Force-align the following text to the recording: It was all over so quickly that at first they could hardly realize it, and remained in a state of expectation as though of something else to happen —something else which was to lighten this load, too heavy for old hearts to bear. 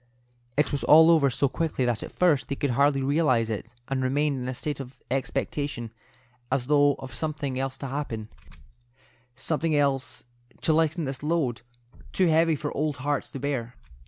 It 0.57 0.71
was 0.71 0.83
all 0.83 1.11
over 1.11 1.29
so 1.29 1.47
quickly 1.47 1.85
that 1.85 2.01
at 2.01 2.11
first 2.11 2.47
they 2.49 2.55
could 2.55 2.71
hardly 2.71 3.03
realize 3.03 3.51
it, 3.51 3.71
and 3.87 4.01
remained 4.01 4.41
in 4.41 4.47
a 4.49 4.53
state 4.55 4.79
of 4.79 4.97
expectation 5.11 5.93
as 6.51 6.65
though 6.65 6.95
of 6.95 7.13
something 7.13 7.59
else 7.59 7.77
to 7.77 7.87
happen 7.87 8.27
—something 9.35 9.75
else 9.75 10.23
which 10.49 10.57
was 10.57 10.63
to 10.65 10.73
lighten 10.73 11.05
this 11.05 11.21
load, 11.21 11.61
too 12.13 12.25
heavy 12.25 12.55
for 12.55 12.75
old 12.75 12.97
hearts 12.97 13.31
to 13.33 13.39
bear. 13.39 13.75